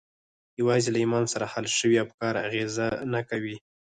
[0.59, 2.75] یوازې له ایمان سره حل شوي افکار اغېز
[3.13, 3.55] نه کوي